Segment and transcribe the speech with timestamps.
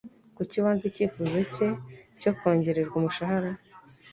[0.37, 1.67] Kuki wanze icyifuzo cye
[2.21, 3.49] cyo kongererwa umushahara?